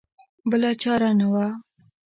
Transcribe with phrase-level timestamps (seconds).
[0.49, 1.47] بله چاره نه وه.